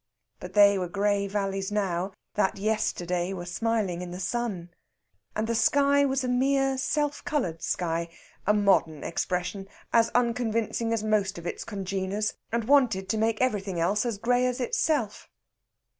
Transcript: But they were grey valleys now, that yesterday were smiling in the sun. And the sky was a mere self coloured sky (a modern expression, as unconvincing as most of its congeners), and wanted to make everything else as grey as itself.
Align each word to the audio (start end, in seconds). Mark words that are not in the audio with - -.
But 0.39 0.53
they 0.53 0.79
were 0.79 0.87
grey 0.87 1.27
valleys 1.27 1.71
now, 1.71 2.11
that 2.33 2.57
yesterday 2.57 3.33
were 3.33 3.45
smiling 3.45 4.01
in 4.01 4.09
the 4.09 4.19
sun. 4.19 4.71
And 5.35 5.45
the 5.45 5.53
sky 5.53 6.05
was 6.05 6.23
a 6.23 6.27
mere 6.27 6.79
self 6.79 7.23
coloured 7.23 7.61
sky 7.61 8.09
(a 8.47 8.53
modern 8.55 9.03
expression, 9.03 9.67
as 9.93 10.09
unconvincing 10.15 10.91
as 10.91 11.03
most 11.03 11.37
of 11.37 11.45
its 11.45 11.63
congeners), 11.63 12.33
and 12.51 12.63
wanted 12.63 13.09
to 13.09 13.17
make 13.19 13.41
everything 13.41 13.79
else 13.79 14.03
as 14.03 14.17
grey 14.17 14.47
as 14.47 14.59
itself. 14.59 15.29